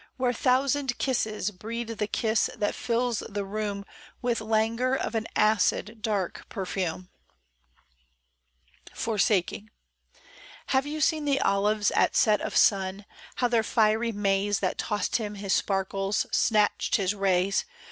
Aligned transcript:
Where 0.17 0.33
thousand 0.33 0.97
kisses 0.97 1.51
breed 1.51 1.89
the 1.89 2.07
kiss 2.07 2.49
That 2.57 2.73
fills 2.73 3.19
the 3.19 3.45
room 3.45 3.85
With 4.19 4.41
languor 4.41 4.95
of 4.95 5.13
an 5.13 5.27
acid, 5.35 6.01
dark 6.01 6.49
perfume 6.49 7.09
1 8.87 8.95
FORSAKING. 8.95 9.69
HAVE 10.69 10.87
you 10.87 11.01
seen 11.01 11.25
the 11.25 11.39
olives 11.41 11.91
at 11.91 12.15
set 12.15 12.41
of 12.41 12.57
sun, 12.57 13.05
How 13.35 13.47
their 13.47 13.61
fiery 13.61 14.11
maze. 14.11 14.57
That 14.59 14.79
tossed 14.79 15.17
him 15.17 15.35
his 15.35 15.53
sparkles, 15.53 16.25
snatched 16.31 16.95
his 16.95 17.13
rays. 17.13 17.63